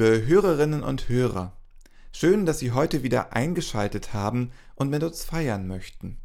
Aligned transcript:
Liebe 0.00 0.26
Hörerinnen 0.26 0.82
und 0.82 1.10
Hörer, 1.10 1.52
schön, 2.10 2.46
dass 2.46 2.58
Sie 2.58 2.72
heute 2.72 3.02
wieder 3.02 3.34
eingeschaltet 3.34 4.14
haben 4.14 4.50
und 4.74 4.88
mit 4.88 5.02
uns 5.02 5.24
feiern 5.24 5.66
möchten. 5.66 6.16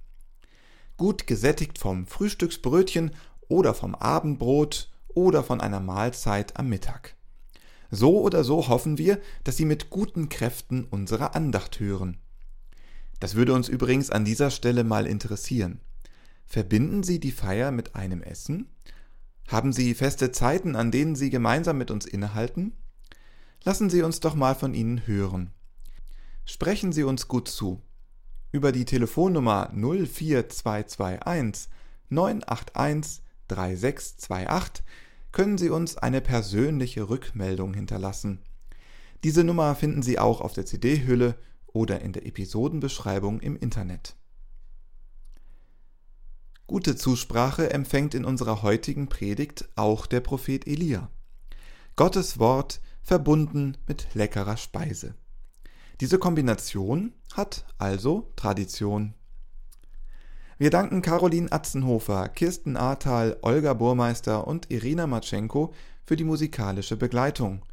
Gut 0.95 1.27
gesättigt 1.27 1.77
vom 1.77 2.07
Frühstücksbrötchen 2.07 3.11
oder 3.49 3.73
vom 3.73 3.93
Abendbrot 3.93 4.89
oder 5.09 5.43
von 5.43 5.59
einer 5.59 5.81
Mahlzeit 5.81 6.55
am 6.55 6.69
Mittag. 6.69 7.15
So 7.91 8.21
oder 8.21 8.45
so 8.45 8.69
hoffen 8.69 8.97
wir, 8.97 9.19
dass 9.43 9.57
Sie 9.57 9.65
mit 9.65 9.89
guten 9.89 10.29
Kräften 10.29 10.87
unsere 10.89 11.35
Andacht 11.35 11.81
hören. 11.81 12.15
Das 13.19 13.35
würde 13.35 13.51
uns 13.51 13.67
übrigens 13.67 14.09
an 14.09 14.23
dieser 14.23 14.51
Stelle 14.51 14.85
mal 14.85 15.05
interessieren. 15.05 15.81
Verbinden 16.45 17.03
Sie 17.03 17.19
die 17.19 17.33
Feier 17.33 17.71
mit 17.71 17.93
einem 17.93 18.21
Essen? 18.21 18.69
Haben 19.49 19.73
Sie 19.73 19.93
feste 19.95 20.31
Zeiten, 20.31 20.77
an 20.77 20.91
denen 20.91 21.17
Sie 21.17 21.29
gemeinsam 21.29 21.77
mit 21.77 21.91
uns 21.91 22.05
innehalten? 22.05 22.71
Lassen 23.65 23.89
Sie 23.89 24.03
uns 24.03 24.19
doch 24.19 24.35
mal 24.35 24.53
von 24.53 24.75
Ihnen 24.75 25.07
hören. 25.07 25.51
Sprechen 26.45 26.93
Sie 26.93 27.03
uns 27.03 27.27
gut 27.27 27.47
zu. 27.47 27.81
Über 28.51 28.71
die 28.71 28.85
Telefonnummer 28.85 29.71
04221 29.73 31.67
981 32.09 33.23
3628 33.47 34.85
können 35.31 35.57
Sie 35.57 35.69
uns 35.69 35.97
eine 35.97 36.21
persönliche 36.21 37.09
Rückmeldung 37.09 37.73
hinterlassen. 37.73 38.43
Diese 39.23 39.43
Nummer 39.43 39.73
finden 39.73 40.03
Sie 40.03 40.19
auch 40.19 40.41
auf 40.41 40.53
der 40.53 40.67
CD-Hülle 40.67 41.35
oder 41.65 42.01
in 42.01 42.13
der 42.13 42.27
Episodenbeschreibung 42.27 43.39
im 43.39 43.57
Internet. 43.57 44.15
Gute 46.67 46.95
Zusprache 46.95 47.71
empfängt 47.71 48.13
in 48.13 48.25
unserer 48.25 48.61
heutigen 48.61 49.09
Predigt 49.09 49.67
auch 49.75 50.05
der 50.05 50.19
Prophet 50.19 50.67
Elia. 50.67 51.09
Gottes 51.95 52.37
Wort 52.37 52.79
verbunden 53.05 53.77
mit 53.87 54.07
leckerer 54.15 54.57
Speise. 54.57 55.13
Diese 56.01 56.19
Kombination 56.19 57.13
hat 57.33 57.65
also 57.77 58.33
Tradition. 58.35 59.13
Wir 60.57 60.71
danken 60.71 61.01
Caroline 61.01 61.51
Atzenhofer, 61.51 62.27
Kirsten 62.29 62.75
Ahrtal, 62.75 63.37
Olga 63.41 63.73
Burmeister 63.73 64.47
und 64.47 64.71
Irina 64.71 65.05
Matschenko 65.05 65.73
für 66.03 66.15
die 66.15 66.23
musikalische 66.23 66.97
Begleitung. 66.97 67.63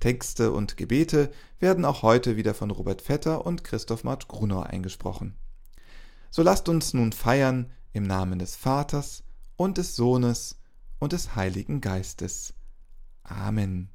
Texte 0.00 0.52
und 0.52 0.76
Gebete 0.76 1.30
werden 1.58 1.84
auch 1.84 2.02
heute 2.02 2.36
wieder 2.36 2.54
von 2.54 2.70
Robert 2.70 3.02
Vetter 3.02 3.44
und 3.44 3.64
Christoph 3.64 4.04
Mart 4.04 4.28
Grunau 4.28 4.60
eingesprochen. 4.60 5.34
So 6.30 6.42
lasst 6.42 6.68
uns 6.68 6.94
nun 6.94 7.12
feiern 7.12 7.72
im 7.92 8.04
Namen 8.04 8.38
des 8.38 8.56
Vaters 8.56 9.24
und 9.56 9.76
des 9.76 9.96
Sohnes 9.96 10.60
und 10.98 11.12
des 11.12 11.34
Heiligen 11.34 11.80
Geistes. 11.80 12.54
Amen. 13.24 13.90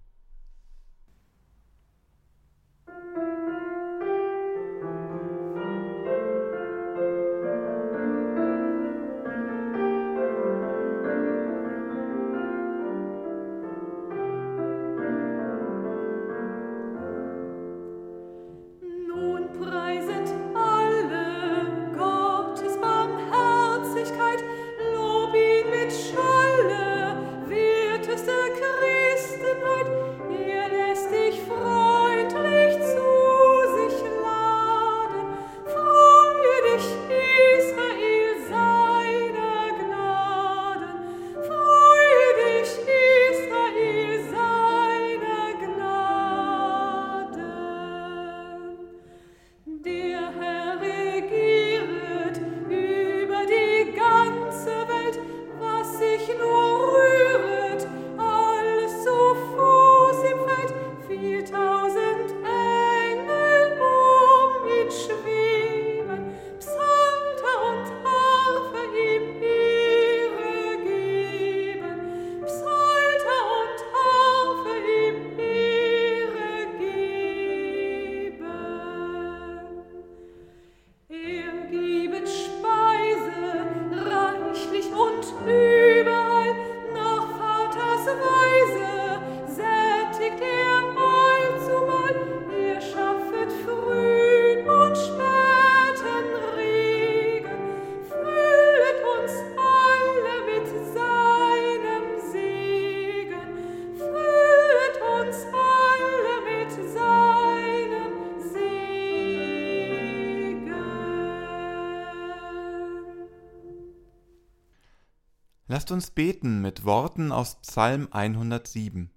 Uns 115.93 116.11
beten 116.11 116.61
mit 116.61 116.83
Worten 116.83 117.31
aus 117.31 117.55
Psalm 117.61 118.07
107. 118.11 119.09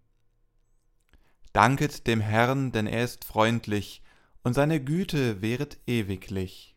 Danket 1.52 2.06
dem 2.06 2.20
Herrn, 2.20 2.70
denn 2.70 2.86
er 2.86 3.02
ist 3.02 3.24
freundlich, 3.24 4.02
und 4.44 4.54
seine 4.54 4.80
Güte 4.80 5.42
wäret 5.42 5.78
ewiglich. 5.86 6.76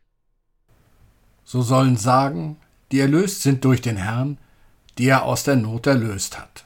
So 1.43 1.61
sollen 1.61 1.97
sagen, 1.97 2.57
die 2.91 2.99
erlöst 2.99 3.43
sind 3.43 3.65
durch 3.65 3.81
den 3.81 3.97
Herrn, 3.97 4.39
die 4.97 5.07
er 5.07 5.23
aus 5.23 5.43
der 5.43 5.57
Not 5.57 5.85
erlöst 5.85 6.39
hat. 6.39 6.65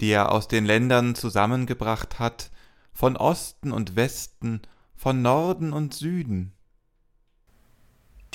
Die 0.00 0.10
er 0.10 0.30
aus 0.30 0.46
den 0.46 0.64
Ländern 0.64 1.14
zusammengebracht 1.14 2.18
hat, 2.18 2.50
von 2.92 3.16
Osten 3.16 3.72
und 3.72 3.96
Westen, 3.96 4.60
von 4.94 5.22
Norden 5.22 5.72
und 5.72 5.94
Süden. 5.94 6.52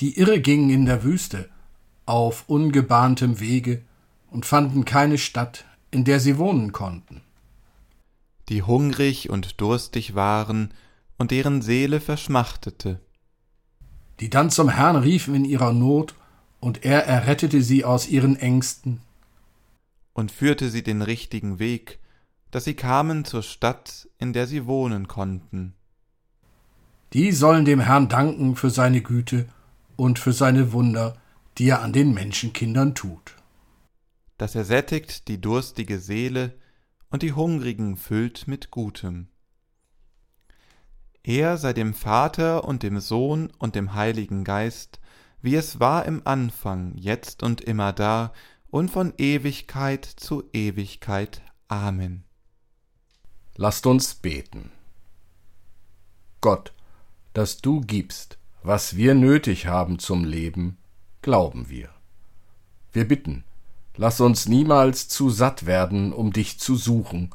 Die 0.00 0.18
irre 0.18 0.40
gingen 0.40 0.70
in 0.70 0.86
der 0.86 1.04
Wüste, 1.04 1.48
auf 2.06 2.44
ungebahntem 2.48 3.40
Wege 3.40 3.82
und 4.30 4.46
fanden 4.46 4.84
keine 4.84 5.18
Stadt, 5.18 5.64
in 5.90 6.04
der 6.04 6.20
sie 6.20 6.38
wohnen 6.38 6.72
konnten. 6.72 7.22
Die 8.48 8.62
hungrig 8.62 9.30
und 9.30 9.60
durstig 9.60 10.14
waren 10.14 10.74
und 11.16 11.30
deren 11.30 11.62
Seele 11.62 12.00
verschmachtete. 12.00 13.00
Die 14.20 14.30
dann 14.30 14.50
zum 14.50 14.68
Herrn 14.68 14.96
riefen 14.96 15.34
in 15.34 15.44
ihrer 15.44 15.72
Not, 15.72 16.14
und 16.60 16.82
er 16.82 17.04
errettete 17.06 17.62
sie 17.62 17.84
aus 17.84 18.08
ihren 18.08 18.36
Ängsten. 18.36 19.00
Und 20.14 20.32
führte 20.32 20.70
sie 20.70 20.82
den 20.82 21.02
richtigen 21.02 21.58
Weg, 21.58 21.98
dass 22.50 22.64
sie 22.64 22.74
kamen 22.74 23.24
zur 23.24 23.42
Stadt, 23.42 24.08
in 24.18 24.32
der 24.32 24.46
sie 24.46 24.64
wohnen 24.64 25.06
konnten. 25.06 25.74
Die 27.12 27.32
sollen 27.32 27.64
dem 27.64 27.80
Herrn 27.80 28.08
danken 28.08 28.56
für 28.56 28.70
seine 28.70 29.02
Güte 29.02 29.46
und 29.96 30.18
für 30.18 30.32
seine 30.32 30.72
Wunder, 30.72 31.16
die 31.58 31.68
er 31.68 31.82
an 31.82 31.92
den 31.92 32.12
Menschenkindern 32.12 32.94
tut. 32.94 33.36
Dass 34.38 34.54
er 34.54 34.64
sättigt 34.64 35.28
die 35.28 35.40
durstige 35.40 35.98
Seele 35.98 36.58
und 37.10 37.22
die 37.22 37.32
Hungrigen 37.32 37.96
füllt 37.96 38.48
mit 38.48 38.70
Gutem. 38.70 39.28
Er 41.22 41.56
sei 41.56 41.72
dem 41.72 41.94
Vater 41.94 42.64
und 42.64 42.82
dem 42.82 43.00
Sohn 43.00 43.50
und 43.58 43.76
dem 43.76 43.94
Heiligen 43.94 44.44
Geist, 44.44 45.00
wie 45.40 45.54
es 45.54 45.80
war 45.80 46.04
im 46.06 46.22
Anfang, 46.26 46.96
jetzt 46.96 47.42
und 47.42 47.60
immer 47.60 47.92
da 47.92 48.32
und 48.70 48.90
von 48.90 49.14
Ewigkeit 49.16 50.04
zu 50.04 50.42
Ewigkeit. 50.52 51.42
Amen. 51.68 52.24
Lasst 53.56 53.86
uns 53.86 54.16
beten. 54.16 54.72
Gott, 56.40 56.74
dass 57.32 57.58
du 57.58 57.80
gibst, 57.80 58.38
was 58.62 58.96
wir 58.96 59.14
nötig 59.14 59.66
haben 59.66 59.98
zum 59.98 60.24
Leben, 60.24 60.76
glauben 61.24 61.68
wir. 61.68 61.88
Wir 62.92 63.08
bitten, 63.08 63.42
lass 63.96 64.20
uns 64.20 64.46
niemals 64.46 65.08
zu 65.08 65.30
satt 65.30 65.66
werden, 65.66 66.12
um 66.12 66.32
dich 66.32 66.60
zu 66.60 66.76
suchen, 66.76 67.30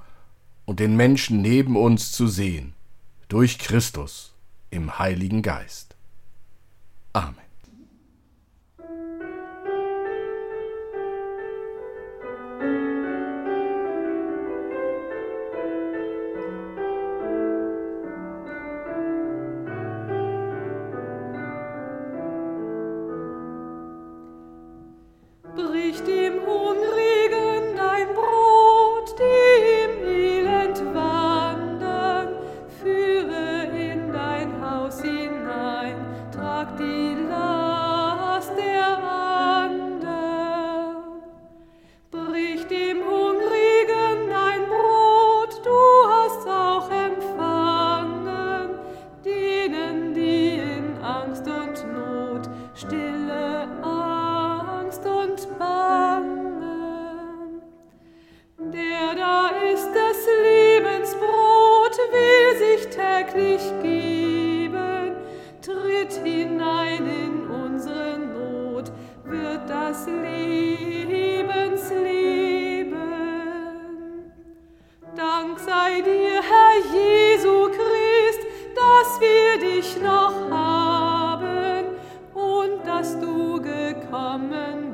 und 0.66 0.80
den 0.80 0.96
Menschen 0.96 1.42
neben 1.42 1.76
uns 1.76 2.12
zu 2.12 2.28
sehen, 2.28 2.76
durch 3.28 3.58
Christus 3.58 4.34
im 4.70 5.00
Heiligen 5.00 5.42
Geist. 5.42 5.96
Amen. 7.12 7.49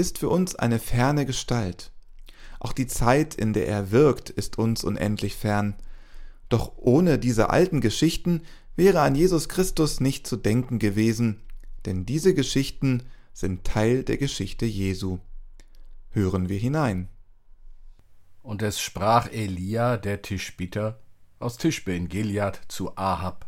ist 0.00 0.18
für 0.18 0.30
uns 0.30 0.56
eine 0.56 0.78
ferne 0.78 1.26
Gestalt. 1.26 1.92
Auch 2.58 2.72
die 2.72 2.86
Zeit, 2.86 3.34
in 3.34 3.52
der 3.52 3.68
er 3.68 3.90
wirkt, 3.90 4.30
ist 4.30 4.58
uns 4.58 4.82
unendlich 4.82 5.36
fern. 5.36 5.74
Doch 6.48 6.72
ohne 6.76 7.18
diese 7.18 7.50
alten 7.50 7.80
Geschichten 7.80 8.42
wäre 8.76 9.02
an 9.02 9.14
Jesus 9.14 9.48
Christus 9.48 10.00
nicht 10.00 10.26
zu 10.26 10.36
denken 10.36 10.78
gewesen, 10.78 11.42
denn 11.84 12.06
diese 12.06 12.34
Geschichten 12.34 13.02
sind 13.32 13.64
Teil 13.64 14.02
der 14.02 14.16
Geschichte 14.16 14.66
Jesu. 14.66 15.18
Hören 16.10 16.48
wir 16.48 16.58
hinein. 16.58 17.08
Und 18.42 18.62
es 18.62 18.80
sprach 18.80 19.30
Elia, 19.30 19.96
der 19.98 20.22
Tischbieter, 20.22 20.98
aus 21.38 21.56
Tischbe 21.56 21.94
in 21.94 22.08
Gilead 22.08 22.60
zu 22.68 22.96
Ahab, 22.96 23.46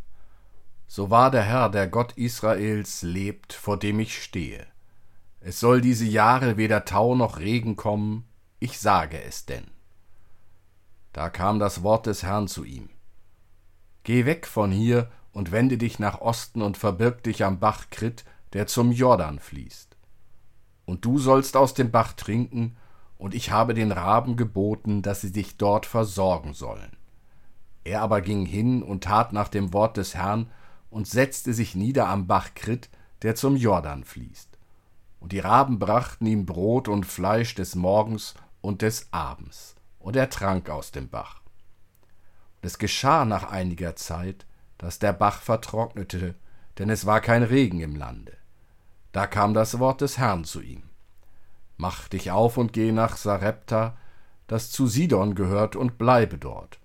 so 0.87 1.09
wahr 1.09 1.30
der 1.30 1.44
Herr, 1.44 1.71
der 1.71 1.88
Gott 1.88 2.12
Israels, 2.18 3.00
lebt, 3.00 3.54
vor 3.54 3.78
dem 3.78 3.99
ich 4.00 4.23
stehe. 4.23 4.66
Es 5.44 5.58
soll 5.58 5.80
diese 5.80 6.04
Jahre 6.04 6.56
weder 6.56 6.84
Tau 6.84 7.16
noch 7.16 7.38
Regen 7.38 7.75
kommen, 7.75 8.28
ich 8.61 8.78
sage 8.78 9.20
es 9.20 9.44
denn. 9.44 9.66
Da 11.12 11.30
kam 11.30 11.58
das 11.58 11.82
Wort 11.82 12.06
des 12.06 12.22
Herrn 12.22 12.46
zu 12.46 12.64
ihm. 12.64 12.88
Geh 14.04 14.25
weg 14.25 14.46
von 14.46 14.70
hier 14.70 15.11
und 15.32 15.50
wende 15.50 15.78
dich 15.78 15.99
nach 15.99 16.20
Osten 16.20 16.62
und 16.62 16.76
verbirg 16.76 17.25
dich 17.25 17.44
am 17.44 17.58
Bach 17.58 17.90
Krit, 17.90 18.25
der 18.52 18.68
zum 18.68 18.92
Jordan 18.92 19.40
fließt. 19.40 19.96
Und 20.84 21.04
du 21.04 21.18
sollst 21.18 21.56
aus 21.56 21.75
dem 21.75 21.90
Bach 21.90 22.12
trinken, 22.12 22.76
und 23.18 23.34
ich 23.34 23.52
habe 23.52 23.72
den 23.72 23.92
Raben 23.92 24.37
geboten, 24.37 25.02
dass 25.02 25.20
sie 25.20 25.30
dich 25.30 25.56
dort 25.56 25.87
versorgen 25.87 26.54
sollen. 26.54 26.96
Er 27.84 28.02
aber 28.02 28.20
ging 28.20 28.46
hin 28.46 28.82
und 28.82 29.04
tat 29.04 29.32
nach 29.32 29.49
dem 29.49 29.72
Wort 29.72 29.96
des 29.96 30.14
Herrn 30.14 30.50
und 30.90 31.06
setzte 31.06 31.52
sich 31.54 31.75
nieder 31.75 32.08
am 32.08 32.26
Bach 32.26 32.54
Krit, 32.54 32.90
der 33.22 33.34
zum 33.34 33.56
Jordan 33.56 34.04
fließt. 34.04 34.51
Die 35.32 35.38
Raben 35.38 35.78
brachten 35.78 36.26
ihm 36.26 36.44
Brot 36.44 36.88
und 36.88 37.06
Fleisch 37.06 37.54
des 37.54 37.74
Morgens 37.74 38.34
und 38.60 38.82
des 38.82 39.08
Abends, 39.12 39.76
und 39.98 40.14
er 40.14 40.28
trank 40.28 40.68
aus 40.68 40.90
dem 40.90 41.08
Bach. 41.08 41.40
Und 42.60 42.66
es 42.66 42.76
geschah 42.76 43.24
nach 43.24 43.50
einiger 43.50 43.96
Zeit, 43.96 44.44
dass 44.76 44.98
der 44.98 45.14
Bach 45.14 45.40
vertrocknete, 45.40 46.34
denn 46.76 46.90
es 46.90 47.06
war 47.06 47.22
kein 47.22 47.44
Regen 47.44 47.80
im 47.80 47.96
Lande. 47.96 48.36
Da 49.12 49.26
kam 49.26 49.54
das 49.54 49.78
Wort 49.78 50.02
des 50.02 50.18
Herrn 50.18 50.44
zu 50.44 50.60
ihm. 50.60 50.82
Mach 51.78 52.08
dich 52.08 52.30
auf 52.30 52.58
und 52.58 52.74
geh 52.74 52.92
nach 52.92 53.16
Sarepta, 53.16 53.96
das 54.48 54.70
zu 54.70 54.86
Sidon 54.86 55.34
gehört, 55.34 55.76
und 55.76 55.96
bleibe 55.96 56.36
dort. 56.36 56.78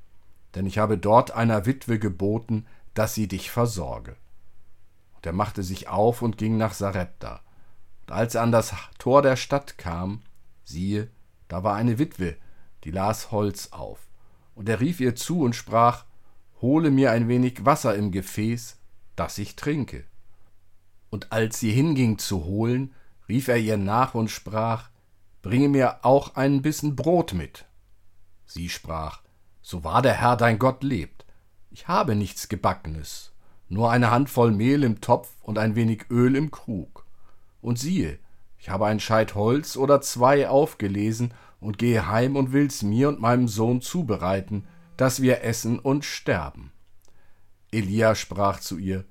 Denn 0.56 0.66
ich 0.66 0.78
habe 0.78 0.98
dort 0.98 1.32
einer 1.32 1.66
Witwe 1.66 2.00
geboten, 2.00 2.66
dass 2.94 3.14
sie 3.14 3.28
dich 3.28 3.52
versorge. 3.52 4.16
Und 5.16 5.26
er 5.26 5.34
machte 5.34 5.64
sich 5.64 5.90
auf 5.90 6.22
und 6.22 6.38
ging 6.38 6.56
nach 6.56 6.74
Sarepta. 6.74 7.42
Und 8.08 8.14
als 8.14 8.36
er 8.36 8.42
an 8.42 8.52
das 8.52 8.74
Tor 8.98 9.22
der 9.22 9.36
Stadt 9.36 9.78
kam, 9.78 10.22
siehe, 10.64 11.10
da 11.48 11.64
war 11.64 11.76
eine 11.76 12.00
Witwe, 12.00 12.36
die 12.84 12.92
las 12.92 13.32
Holz 13.32 13.70
auf. 13.72 14.00
Und 14.56 14.68
er 14.68 14.80
rief 14.80 15.00
ihr 15.00 15.16
zu 15.16 15.42
und 15.42 15.56
sprach, 15.56 16.06
Hole 16.60 16.90
mir 16.90 17.12
ein 17.12 17.28
wenig 17.28 17.66
Wasser 17.66 17.94
im 17.94 18.12
Gefäß, 18.12 18.78
dass 19.16 19.38
ich 19.38 19.56
trinke. 19.56 20.06
Und 21.12 21.32
als 21.32 21.60
sie 21.60 21.72
hinging 21.72 22.18
zu 22.18 22.46
holen, 22.46 22.96
rief 23.30 23.48
er 23.48 23.58
ihr 23.58 23.78
nach 23.78 24.16
und 24.16 24.30
sprach, 24.30 24.90
Bringe 25.44 25.70
mir 25.70 26.04
auch 26.04 26.36
einen 26.36 26.64
Bissen 26.64 26.96
Brot 26.96 27.34
mit. 27.34 27.66
Sie 28.46 28.70
sprach, 28.70 29.22
So 29.62 29.84
wahr 29.84 30.02
der 30.02 30.14
Herr 30.14 30.36
dein 30.36 30.58
Gott 30.58 30.82
lebt 30.82 31.18
ich 31.78 31.88
habe 31.88 32.16
nichts 32.16 32.50
Gebackenes, 32.50 33.34
nur 33.70 33.92
eine 33.92 34.10
Handvoll 34.10 34.52
Mehl 34.52 34.84
im 34.84 35.00
Topf 35.00 35.30
und 35.44 35.60
ein 35.60 35.76
wenig 35.76 36.10
Öl 36.10 36.36
im 36.36 36.50
Krug. 36.50 37.06
Und 37.68 37.78
siehe, 37.78 38.18
ich 38.58 38.70
habe 38.70 38.86
ein 38.86 39.02
Scheit 39.02 39.36
Holz 39.36 39.76
oder 39.76 40.00
zwei 40.00 40.48
aufgelesen 40.48 41.34
und 41.60 41.78
gehe 41.78 42.08
heim 42.08 42.38
und 42.38 42.54
will's 42.54 42.82
mir 42.82 43.10
und 43.10 43.20
meinem 43.20 43.50
Sohn 43.50 43.82
zubereiten, 43.82 44.66
dass 44.96 45.22
wir 45.22 45.44
essen 45.44 45.78
und 45.78 46.06
sterben. 46.06 46.72
Elia 47.70 48.16
sprach 48.16 48.62
zu 48.62 48.78
ihr, 48.78 49.04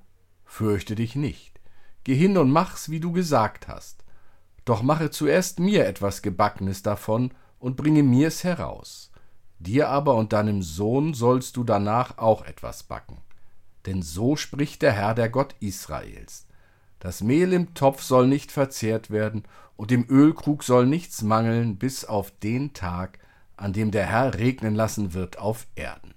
Fürchte 0.43 0.95
dich 0.95 1.15
nicht, 1.15 1.59
geh 2.03 2.15
hin 2.15 2.35
und 2.35 2.49
mach's, 2.49 2.89
wie 2.89 2.99
du 2.99 3.11
gesagt 3.11 3.67
hast. 3.67 4.03
Doch 4.65 4.81
mache 4.81 5.11
zuerst 5.11 5.59
mir 5.59 5.85
etwas 5.85 6.23
Gebackenes 6.23 6.81
davon 6.81 7.35
und 7.59 7.77
bringe 7.77 8.01
mir's 8.01 8.43
heraus. 8.43 9.11
Dir 9.59 9.89
aber 9.89 10.15
und 10.15 10.33
deinem 10.33 10.63
Sohn 10.63 11.13
sollst 11.13 11.57
du 11.57 11.63
danach 11.63 12.17
auch 12.17 12.43
etwas 12.43 12.81
backen. 12.81 13.19
Denn 13.85 14.01
so 14.01 14.35
spricht 14.35 14.81
der 14.81 14.93
Herr, 14.93 15.13
der 15.13 15.29
Gott 15.29 15.53
Israels. 15.59 16.46
Das 16.99 17.21
Mehl 17.21 17.53
im 17.53 17.73
Topf 17.73 18.01
soll 18.01 18.27
nicht 18.27 18.51
verzehrt 18.51 19.09
werden, 19.11 19.43
und 19.75 19.91
im 19.91 20.09
Ölkrug 20.09 20.63
soll 20.63 20.87
nichts 20.87 21.21
mangeln, 21.21 21.77
bis 21.77 22.03
auf 22.03 22.31
den 22.31 22.73
Tag, 22.73 23.19
an 23.55 23.73
dem 23.73 23.91
der 23.91 24.07
Herr 24.07 24.33
regnen 24.33 24.73
lassen 24.73 25.13
wird 25.13 25.37
auf 25.37 25.67
Erden. 25.75 26.15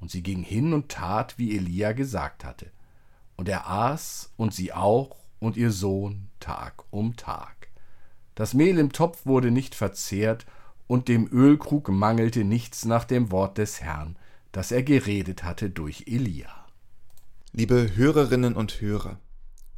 Und 0.00 0.10
sie 0.10 0.22
ging 0.22 0.42
hin 0.42 0.72
und 0.72 0.88
tat, 0.88 1.38
wie 1.38 1.56
Elia 1.56 1.92
gesagt 1.92 2.44
hatte. 2.44 2.70
Und 3.36 3.48
er 3.48 3.68
aß, 3.68 4.32
und 4.36 4.54
sie 4.54 4.72
auch, 4.72 5.16
und 5.40 5.56
ihr 5.56 5.72
Sohn 5.72 6.28
Tag 6.38 6.84
um 6.90 7.16
Tag. 7.16 7.68
Das 8.36 8.54
Mehl 8.54 8.78
im 8.78 8.92
Topf 8.92 9.26
wurde 9.26 9.50
nicht 9.50 9.74
verzehrt, 9.74 10.46
und 10.86 11.08
dem 11.08 11.28
Ölkrug 11.30 11.88
mangelte 11.88 12.44
nichts 12.44 12.84
nach 12.84 13.04
dem 13.04 13.30
Wort 13.32 13.58
des 13.58 13.82
Herrn, 13.82 14.16
das 14.52 14.72
er 14.72 14.82
geredet 14.82 15.42
hatte 15.42 15.68
durch 15.68 16.04
Elia. 16.06 16.66
Liebe 17.52 17.90
Hörerinnen 17.94 18.54
und 18.54 18.80
Hörer, 18.80 19.18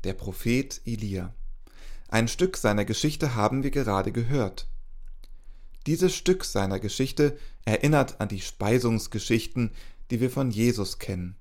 der 0.04 0.14
Prophet 0.14 0.80
Elia. 0.84 1.34
Ein 2.08 2.28
Stück 2.28 2.56
seiner 2.56 2.84
Geschichte 2.84 3.34
haben 3.34 3.62
wir 3.62 3.70
gerade 3.70 4.12
gehört. 4.12 4.68
Dieses 5.86 6.14
Stück 6.14 6.44
seiner 6.44 6.80
Geschichte 6.80 7.38
erinnert 7.64 8.20
an 8.20 8.28
die 8.28 8.40
Speisungsgeschichten, 8.40 9.70
die 10.10 10.20
wir 10.20 10.30
von 10.30 10.50
Jesus 10.50 10.98
kennen. 10.98 11.36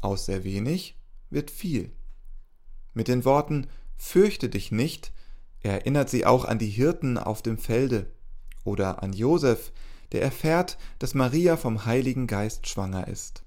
Aus 0.00 0.26
sehr 0.26 0.44
wenig 0.44 0.98
wird 1.30 1.50
viel. 1.50 1.92
Mit 2.94 3.08
den 3.08 3.24
Worten 3.24 3.66
Fürchte 3.96 4.48
dich 4.48 4.72
nicht 4.72 5.12
erinnert 5.62 6.10
sie 6.10 6.24
auch 6.24 6.44
an 6.44 6.58
die 6.58 6.68
Hirten 6.68 7.18
auf 7.18 7.42
dem 7.42 7.58
Felde 7.58 8.12
oder 8.64 9.02
an 9.02 9.12
Josef, 9.12 9.72
der 10.12 10.22
erfährt, 10.22 10.78
dass 10.98 11.14
Maria 11.14 11.56
vom 11.56 11.84
Heiligen 11.84 12.26
Geist 12.26 12.68
schwanger 12.68 13.08
ist. 13.08 13.45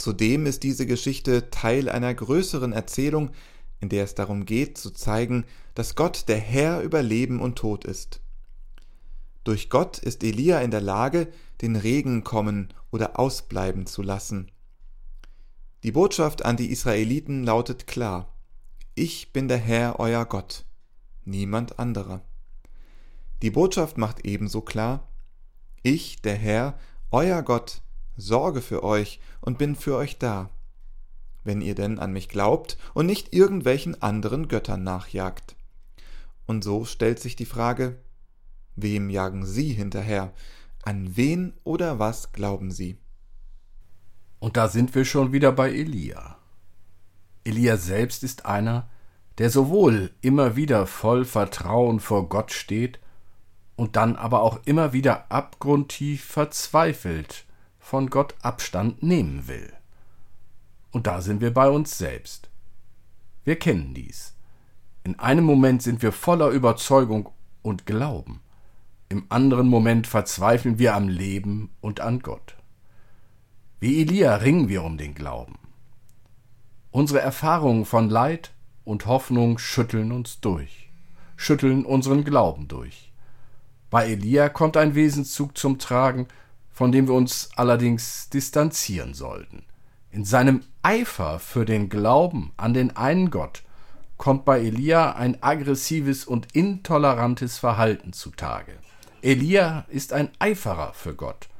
Zudem 0.00 0.46
ist 0.46 0.62
diese 0.62 0.86
Geschichte 0.86 1.50
Teil 1.50 1.90
einer 1.90 2.14
größeren 2.14 2.72
Erzählung, 2.72 3.32
in 3.80 3.90
der 3.90 4.04
es 4.04 4.14
darum 4.14 4.46
geht 4.46 4.78
zu 4.78 4.92
zeigen, 4.92 5.44
dass 5.74 5.94
Gott 5.94 6.26
der 6.28 6.38
Herr 6.38 6.80
über 6.80 7.02
Leben 7.02 7.38
und 7.38 7.56
Tod 7.56 7.84
ist. 7.84 8.22
Durch 9.44 9.68
Gott 9.68 9.98
ist 9.98 10.24
Elia 10.24 10.62
in 10.62 10.70
der 10.70 10.80
Lage, 10.80 11.28
den 11.60 11.76
Regen 11.76 12.24
kommen 12.24 12.72
oder 12.90 13.18
ausbleiben 13.18 13.84
zu 13.84 14.00
lassen. 14.00 14.50
Die 15.82 15.92
Botschaft 15.92 16.46
an 16.46 16.56
die 16.56 16.70
Israeliten 16.70 17.44
lautet 17.44 17.86
klar 17.86 18.34
Ich 18.94 19.34
bin 19.34 19.48
der 19.48 19.58
Herr 19.58 20.00
euer 20.00 20.24
Gott, 20.24 20.64
niemand 21.26 21.78
anderer. 21.78 22.22
Die 23.42 23.50
Botschaft 23.50 23.98
macht 23.98 24.24
ebenso 24.24 24.62
klar 24.62 25.06
Ich, 25.82 26.22
der 26.22 26.36
Herr, 26.36 26.78
euer 27.10 27.42
Gott, 27.42 27.82
sorge 28.20 28.60
für 28.60 28.82
euch 28.82 29.20
und 29.40 29.58
bin 29.58 29.74
für 29.76 29.96
euch 29.96 30.18
da, 30.18 30.50
wenn 31.44 31.60
ihr 31.60 31.74
denn 31.74 31.98
an 31.98 32.12
mich 32.12 32.28
glaubt 32.28 32.78
und 32.94 33.06
nicht 33.06 33.32
irgendwelchen 33.32 34.00
anderen 34.02 34.48
Göttern 34.48 34.84
nachjagt. 34.84 35.56
Und 36.46 36.64
so 36.64 36.84
stellt 36.84 37.20
sich 37.20 37.36
die 37.36 37.46
Frage, 37.46 37.98
wem 38.76 39.10
jagen 39.10 39.46
Sie 39.46 39.72
hinterher? 39.72 40.32
An 40.82 41.16
wen 41.16 41.54
oder 41.64 41.98
was 41.98 42.32
glauben 42.32 42.70
Sie? 42.70 42.98
Und 44.38 44.56
da 44.56 44.68
sind 44.68 44.94
wir 44.94 45.04
schon 45.04 45.32
wieder 45.32 45.52
bei 45.52 45.70
Elia. 45.70 46.38
Elia 47.44 47.76
selbst 47.76 48.22
ist 48.22 48.46
einer, 48.46 48.88
der 49.38 49.50
sowohl 49.50 50.10
immer 50.22 50.56
wieder 50.56 50.86
voll 50.86 51.24
Vertrauen 51.24 52.00
vor 52.00 52.28
Gott 52.28 52.52
steht 52.52 53.00
und 53.76 53.96
dann 53.96 54.16
aber 54.16 54.42
auch 54.42 54.60
immer 54.64 54.92
wieder 54.92 55.30
abgrundtief 55.30 56.24
verzweifelt 56.24 57.46
von 57.90 58.08
Gott 58.08 58.36
Abstand 58.40 59.02
nehmen 59.02 59.48
will. 59.48 59.72
Und 60.92 61.08
da 61.08 61.20
sind 61.20 61.40
wir 61.40 61.52
bei 61.52 61.68
uns 61.68 61.98
selbst. 61.98 62.48
Wir 63.42 63.58
kennen 63.58 63.94
dies. 63.94 64.36
In 65.02 65.18
einem 65.18 65.44
Moment 65.44 65.82
sind 65.82 66.00
wir 66.00 66.12
voller 66.12 66.50
Überzeugung 66.50 67.30
und 67.62 67.86
Glauben, 67.86 68.42
im 69.08 69.26
anderen 69.28 69.66
Moment 69.66 70.06
verzweifeln 70.06 70.78
wir 70.78 70.94
am 70.94 71.08
Leben 71.08 71.70
und 71.80 71.98
an 71.98 72.20
Gott. 72.20 72.54
Wie 73.80 74.02
Elia 74.02 74.36
ringen 74.36 74.68
wir 74.68 74.84
um 74.84 74.96
den 74.96 75.12
Glauben. 75.12 75.58
Unsere 76.92 77.18
Erfahrungen 77.18 77.86
von 77.86 78.08
Leid 78.08 78.52
und 78.84 79.06
Hoffnung 79.06 79.58
schütteln 79.58 80.12
uns 80.12 80.40
durch, 80.40 80.92
schütteln 81.34 81.84
unseren 81.84 82.22
Glauben 82.22 82.68
durch. 82.68 83.12
Bei 83.90 84.06
Elia 84.06 84.48
kommt 84.48 84.76
ein 84.76 84.94
Wesenszug 84.94 85.58
zum 85.58 85.80
Tragen, 85.80 86.28
von 86.80 86.92
dem 86.92 87.08
wir 87.08 87.14
uns 87.14 87.50
allerdings 87.56 88.30
distanzieren 88.30 89.12
sollten. 89.12 89.64
In 90.10 90.24
seinem 90.24 90.62
Eifer 90.80 91.38
für 91.38 91.66
den 91.66 91.90
Glauben 91.90 92.52
an 92.56 92.72
den 92.72 92.96
einen 92.96 93.30
Gott 93.30 93.64
kommt 94.16 94.46
bei 94.46 94.60
Elia 94.60 95.12
ein 95.12 95.42
aggressives 95.42 96.24
und 96.24 96.56
intolerantes 96.56 97.58
Verhalten 97.58 98.14
zutage. 98.14 98.72
Elia 99.20 99.84
ist 99.90 100.14
ein 100.14 100.30
Eiferer 100.38 100.94
für 100.94 101.14
Gott. 101.14 101.50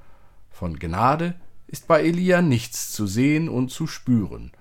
Von 0.49 0.79
Gnade 0.79 1.35
ist 1.67 1.87
bei 1.87 2.03
Elia 2.03 2.41
nichts 2.41 2.91
zu 2.91 3.07
sehen 3.07 3.51
und 3.51 3.71
zu 3.71 3.87
spüren. 3.87 4.53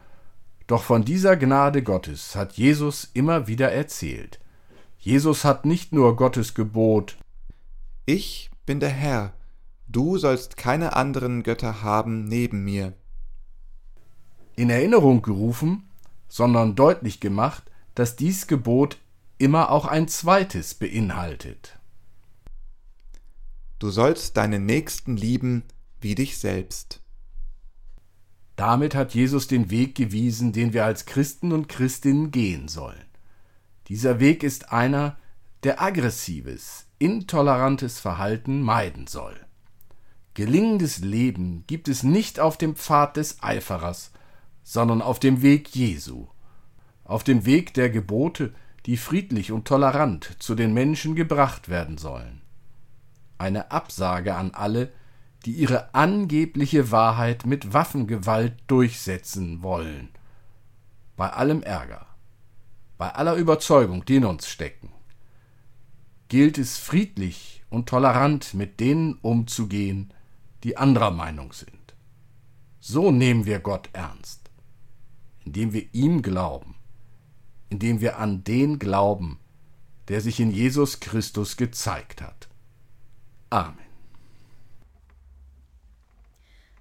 Doch 0.67 0.83
von 0.83 1.05
dieser 1.05 1.37
Gnade 1.37 1.83
Gottes 1.83 2.35
hat 2.35 2.57
Jesus 2.57 3.09
immer 3.13 3.47
wieder 3.47 3.71
erzählt. 3.71 4.41
Jesus 4.97 5.45
hat 5.45 5.63
nicht 5.63 5.93
nur 5.93 6.17
Gottes 6.17 6.53
Gebot 6.53 7.15
Ich 8.05 8.51
bin 8.65 8.81
der 8.81 8.89
Herr, 8.89 9.31
du 9.89 10.17
sollst 10.17 10.55
keine 10.55 10.95
anderen 10.95 11.43
Götter 11.43 11.81
haben 11.81 12.23
neben 12.23 12.63
mir 12.63 12.93
in 14.55 14.69
Erinnerung 14.69 15.21
gerufen, 15.21 15.89
sondern 16.27 16.75
deutlich 16.75 17.19
gemacht, 17.19 17.63
dass 17.95 18.15
dies 18.15 18.47
Gebot 18.47 18.97
immer 19.37 19.71
auch 19.71 19.85
ein 19.85 20.07
zweites 20.07 20.73
beinhaltet. 20.73 21.79
Du 23.79 23.89
sollst 23.89 24.35
deinen 24.35 24.65
Nächsten 24.65 25.15
lieben 25.15 25.63
wie 26.01 26.15
dich 26.15 26.37
selbst. 26.37 27.01
Damit 28.57 28.95
hat 28.95 29.13
Jesus 29.13 29.47
den 29.47 29.69
Weg 29.69 29.95
gewiesen, 29.95 30.51
den 30.51 30.73
wir 30.73 30.83
als 30.83 31.05
Christen 31.05 31.53
und 31.53 31.69
Christinnen 31.69 32.31
gehen 32.31 32.67
sollen. 32.67 33.05
Dieser 33.87 34.19
Weg 34.19 34.43
ist 34.43 34.73
einer, 34.73 35.17
der 35.63 35.81
aggressives, 35.81 36.85
intolerantes 36.99 37.99
Verhalten 37.99 38.61
meiden 38.61 39.07
soll. 39.07 39.39
Gelingendes 40.39 40.99
Leben 40.99 41.65
gibt 41.67 41.89
es 41.89 42.01
nicht 42.03 42.39
auf 42.39 42.55
dem 42.55 42.77
Pfad 42.77 43.17
des 43.17 43.43
Eiferers, 43.43 44.13
sondern 44.63 45.01
auf 45.01 45.19
dem 45.19 45.41
Weg 45.41 45.75
Jesu, 45.75 46.29
auf 47.03 47.25
dem 47.25 47.45
Weg 47.45 47.73
der 47.73 47.89
Gebote, 47.89 48.53
die 48.85 48.95
friedlich 48.95 49.51
und 49.51 49.67
tolerant 49.67 50.37
zu 50.39 50.55
den 50.55 50.73
Menschen 50.73 51.13
gebracht 51.13 51.67
werden 51.67 51.97
sollen. 51.97 52.41
Eine 53.37 53.71
Absage 53.71 54.33
an 54.35 54.51
alle, 54.51 54.93
die 55.45 55.51
ihre 55.51 55.93
angebliche 55.93 56.89
Wahrheit 56.89 57.45
mit 57.45 57.73
Waffengewalt 57.73 58.53
durchsetzen 58.67 59.61
wollen. 59.61 60.07
Bei 61.17 61.31
allem 61.33 61.63
Ärger, 61.63 62.07
bei 62.97 63.13
aller 63.13 63.35
Überzeugung, 63.35 64.05
die 64.05 64.15
in 64.15 64.23
uns 64.23 64.47
stecken, 64.47 64.93
gilt 66.29 66.57
es 66.57 66.77
friedlich 66.77 67.61
und 67.69 67.89
tolerant 67.89 68.53
mit 68.53 68.79
denen 68.79 69.15
umzugehen, 69.15 70.13
die 70.63 70.77
anderer 70.77 71.11
Meinung 71.11 71.53
sind. 71.53 71.95
So 72.79 73.11
nehmen 73.11 73.45
wir 73.45 73.59
Gott 73.59 73.89
ernst, 73.93 74.49
indem 75.45 75.73
wir 75.73 75.93
ihm 75.93 76.21
glauben, 76.21 76.75
indem 77.69 78.01
wir 78.01 78.17
an 78.19 78.43
den 78.43 78.79
glauben, 78.79 79.39
der 80.07 80.21
sich 80.21 80.39
in 80.39 80.51
Jesus 80.51 80.99
Christus 80.99 81.57
gezeigt 81.57 82.21
hat. 82.21 82.49
Amen. 83.49 83.77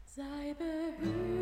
Sei 0.05 0.55
behütet 0.55 1.38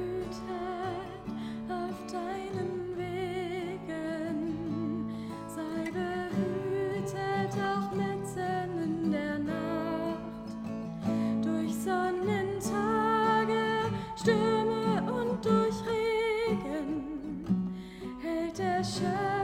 sure 18.87 19.36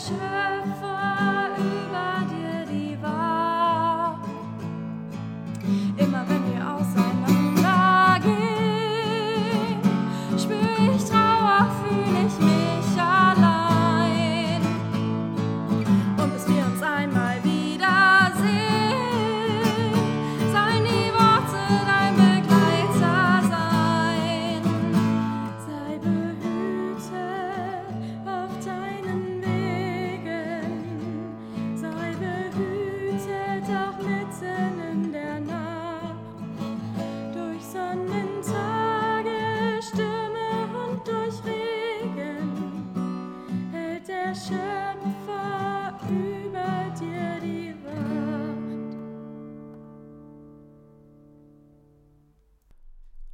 sure. 0.00 0.29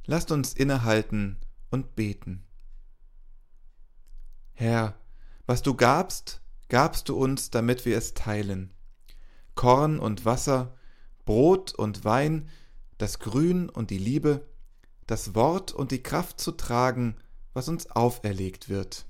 Lasst 0.07 0.31
uns 0.31 0.53
innehalten 0.53 1.37
und 1.69 1.95
beten. 1.95 2.43
Herr, 4.53 4.95
was 5.45 5.61
du 5.61 5.75
gabst, 5.75 6.41
gabst 6.69 7.09
du 7.09 7.15
uns, 7.15 7.51
damit 7.51 7.85
wir 7.85 7.97
es 7.97 8.13
teilen. 8.13 8.73
Korn 9.53 9.99
und 9.99 10.25
Wasser, 10.25 10.75
Brot 11.25 11.73
und 11.75 12.05
Wein, 12.05 12.49
das 12.97 13.19
Grün 13.19 13.69
und 13.69 13.91
die 13.91 13.97
Liebe, 13.97 14.47
das 15.05 15.35
Wort 15.35 15.71
und 15.73 15.91
die 15.91 16.01
Kraft 16.01 16.39
zu 16.39 16.53
tragen, 16.53 17.15
was 17.53 17.67
uns 17.67 17.91
auferlegt 17.91 18.69
wird. 18.69 19.05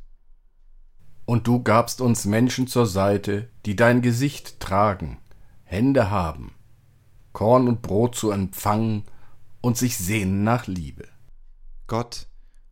Und 1.25 1.47
du 1.47 1.61
gabst 1.61 2.01
uns 2.01 2.25
Menschen 2.25 2.67
zur 2.67 2.85
Seite, 2.85 3.49
die 3.65 3.75
dein 3.75 4.01
Gesicht 4.01 4.59
tragen, 4.59 5.19
Hände 5.63 6.09
haben, 6.09 6.53
Korn 7.33 7.67
und 7.67 7.81
Brot 7.81 8.15
zu 8.15 8.31
empfangen 8.31 9.03
und 9.61 9.77
sich 9.77 9.97
sehnen 9.97 10.43
nach 10.43 10.67
Liebe. 10.67 11.07
Gott, 11.87 12.27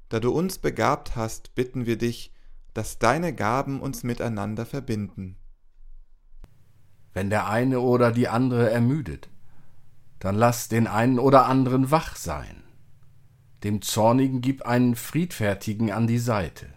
da 0.09 0.19
du 0.19 0.31
uns 0.31 0.59
begabt 0.59 1.15
hast, 1.15 1.55
bitten 1.55 1.85
wir 1.85 1.97
dich, 1.97 2.33
dass 2.73 2.99
deine 2.99 3.33
Gaben 3.33 3.81
uns 3.81 4.03
miteinander 4.03 4.65
verbinden. 4.65 5.37
Wenn 7.13 7.29
der 7.29 7.47
eine 7.47 7.79
oder 7.79 8.11
die 8.11 8.27
andere 8.27 8.69
ermüdet, 8.69 9.29
dann 10.19 10.35
lass 10.35 10.67
den 10.67 10.87
einen 10.87 11.17
oder 11.17 11.45
anderen 11.45 11.91
wach 11.91 12.15
sein. 12.15 12.63
Dem 13.63 13.81
Zornigen 13.81 14.41
gib 14.41 14.63
einen 14.63 14.95
Friedfertigen 14.95 15.91
an 15.91 16.07
die 16.07 16.19
Seite. 16.19 16.67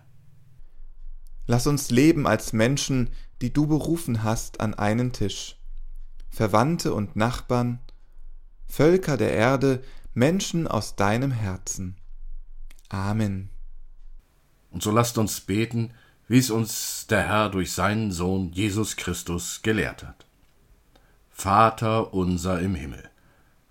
Lass 1.46 1.66
uns 1.66 1.90
leben 1.90 2.26
als 2.26 2.52
Menschen, 2.52 3.10
die 3.40 3.52
du 3.52 3.66
berufen 3.66 4.22
hast 4.22 4.60
an 4.60 4.74
einen 4.74 5.12
Tisch. 5.12 5.58
Verwandte 6.28 6.94
und 6.94 7.16
Nachbarn, 7.16 7.80
Völker 8.68 9.16
der 9.16 9.32
Erde, 9.32 9.82
Menschen 10.14 10.68
aus 10.68 10.94
deinem 10.94 11.32
Herzen. 11.32 11.96
Amen. 12.88 13.50
Und 14.70 14.82
so 14.82 14.90
lasst 14.90 15.18
uns 15.18 15.40
beten, 15.40 15.92
wie 16.28 16.38
es 16.38 16.50
uns 16.50 17.06
der 17.08 17.26
Herr 17.26 17.48
durch 17.48 17.72
seinen 17.72 18.12
Sohn 18.12 18.52
Jesus 18.52 18.96
Christus 18.96 19.62
gelehrt 19.62 20.04
hat. 20.04 20.26
Vater 21.30 22.12
unser 22.12 22.60
im 22.60 22.74
Himmel, 22.74 23.08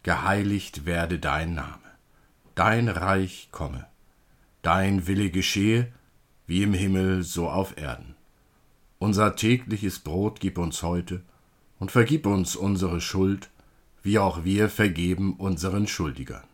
geheiligt 0.03 0.85
werde 0.85 1.19
dein 1.19 1.53
Name, 1.53 1.79
dein 2.55 2.89
Reich 2.89 3.49
komme, 3.51 3.85
dein 4.61 5.05
Wille 5.05 5.29
geschehe, 5.29 5.91
wie 6.47 6.63
im 6.63 6.73
Himmel 6.73 7.23
so 7.23 7.49
auf 7.49 7.77
Erden. 7.77 8.15
Unser 8.99 9.35
tägliches 9.35 9.99
Brot 9.99 10.39
gib 10.39 10.57
uns 10.57 10.81
heute 10.81 11.21
und 11.77 11.91
vergib 11.91 12.25
uns 12.25 12.55
unsere 12.55 13.01
Schuld, 13.01 13.51
wie 14.07 14.19
auch 14.19 14.45
wir 14.45 14.69
vergeben 14.69 15.35
unseren 15.35 15.85
Schuldigern. 15.85 16.45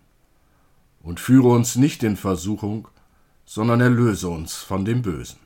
Und 1.04 1.20
führe 1.20 1.50
uns 1.50 1.76
nicht 1.76 2.02
in 2.02 2.18
Versuchung, 2.18 2.88
sondern 3.46 3.80
erlöse 3.80 4.28
uns 4.28 4.56
von 4.56 4.86
dem 4.86 5.04
Bösen. 5.04 5.38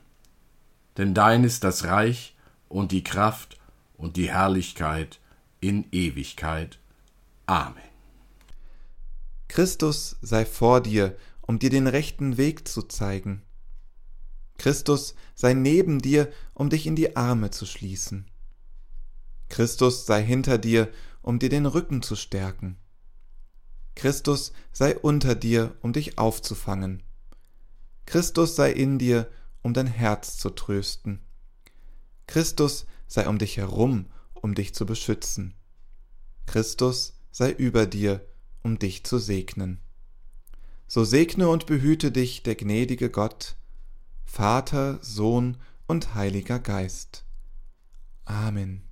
Denn 0.96 1.12
dein 1.12 1.44
ist 1.44 1.64
das 1.64 1.84
Reich 1.84 2.34
und 2.68 2.92
die 2.92 3.04
Kraft 3.04 3.58
und 3.98 4.16
die 4.16 4.30
Herrlichkeit 4.30 5.20
in 5.60 5.84
Ewigkeit. 5.92 6.78
Amen. 7.44 7.76
Christus 9.48 10.16
sei 10.22 10.46
vor 10.46 10.80
dir, 10.80 11.14
um 11.42 11.58
dir 11.58 11.68
den 11.68 11.86
rechten 11.86 12.38
Weg 12.38 12.66
zu 12.66 12.84
zeigen. 12.84 13.42
Christus 14.56 15.14
sei 15.34 15.52
neben 15.52 15.98
dir, 15.98 16.32
um 16.54 16.70
dich 16.70 16.86
in 16.86 16.96
die 16.96 17.16
Arme 17.16 17.50
zu 17.50 17.66
schließen. 17.66 18.24
Christus 19.50 20.06
sei 20.06 20.22
hinter 20.22 20.56
dir, 20.56 20.88
um 21.28 21.38
dir 21.38 21.50
den 21.50 21.66
Rücken 21.66 22.00
zu 22.00 22.16
stärken. 22.16 22.78
Christus 23.94 24.54
sei 24.72 24.96
unter 24.96 25.34
dir, 25.34 25.76
um 25.82 25.92
dich 25.92 26.16
aufzufangen. 26.16 27.02
Christus 28.06 28.56
sei 28.56 28.72
in 28.72 28.98
dir, 28.98 29.30
um 29.60 29.74
dein 29.74 29.88
Herz 29.88 30.38
zu 30.38 30.48
trösten. 30.48 31.20
Christus 32.26 32.86
sei 33.08 33.28
um 33.28 33.36
dich 33.36 33.58
herum, 33.58 34.06
um 34.32 34.54
dich 34.54 34.74
zu 34.74 34.86
beschützen. 34.86 35.52
Christus 36.46 37.12
sei 37.30 37.50
über 37.50 37.84
dir, 37.84 38.26
um 38.62 38.78
dich 38.78 39.04
zu 39.04 39.18
segnen. 39.18 39.80
So 40.86 41.04
segne 41.04 41.50
und 41.50 41.66
behüte 41.66 42.10
dich 42.10 42.42
der 42.42 42.54
gnädige 42.54 43.10
Gott, 43.10 43.56
Vater, 44.24 44.98
Sohn 45.02 45.58
und 45.86 46.14
Heiliger 46.14 46.58
Geist. 46.58 47.26
Amen. 48.24 48.82